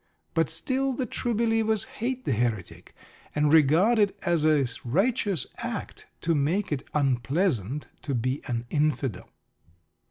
[0.33, 2.95] But still the True Believers hate the Heretic
[3.35, 9.29] and regard it as a righteous act to make it "unpleasant" to be an "Infidel."